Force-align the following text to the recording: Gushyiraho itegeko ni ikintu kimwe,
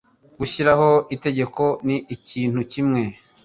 Gushyiraho 0.39 0.89
itegeko 1.15 1.63
ni 1.85 1.97
ikintu 2.15 2.59
kimwe, 2.71 3.01